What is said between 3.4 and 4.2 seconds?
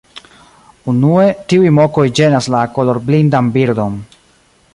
birdon.